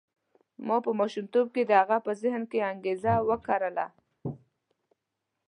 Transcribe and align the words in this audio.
ما 0.67 0.77
په 0.85 0.91
ماشومتوب 0.99 1.47
کې 1.55 1.63
د 1.65 1.71
هغه 1.81 1.97
په 2.05 2.11
ذهن 2.21 2.43
کې 2.51 2.59
انګېزه 2.71 3.13
وکرله. 3.29 3.87